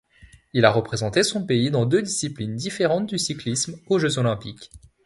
Il 0.53 0.65
a 0.65 0.71
représenté 0.71 1.21
son 1.21 1.45
pays 1.45 1.69
dans 1.69 1.85
deux 1.85 2.01
disciplines 2.01 2.55
différentes 2.55 3.05
du 3.07 3.19
cyclisme 3.19 3.77
aux 3.87 3.99
Jeux 3.99 4.17
olympiques. 4.17 4.71